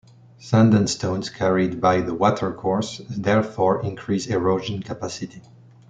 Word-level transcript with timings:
Sand 0.39 0.73
and 0.73 0.89
stones 0.89 1.29
carried 1.29 1.79
by 1.79 2.01
the 2.01 2.15
watercourse 2.15 3.01
therefore 3.07 3.83
increase 3.85 4.25
erosion 4.25 4.81
capacity. 4.81 5.43